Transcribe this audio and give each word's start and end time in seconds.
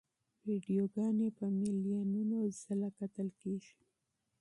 ویډیوګانې 0.45 1.27
په 1.37 1.45
میلیونو 1.59 2.37
ځله 2.61 2.89
کتل 2.97 3.27
کېږي. 3.41 3.75